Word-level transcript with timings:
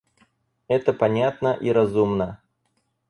Это 0.67 0.93
понятно 0.93 1.53
и 1.53 1.69
разумно. 1.71 2.41